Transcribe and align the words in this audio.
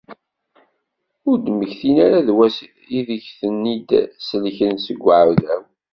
Ur 1.29 1.35
d-mmektin 1.37 1.95
ara 2.05 2.19
d 2.27 2.29
wass 2.35 2.57
ideg 2.97 3.23
ten-id-isellek 3.39 4.59
seg 4.85 4.99
uɛdaw. 5.09 5.63